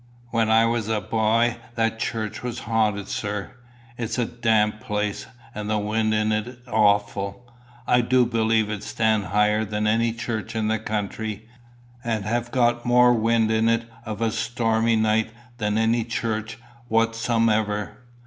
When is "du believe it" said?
8.01-8.81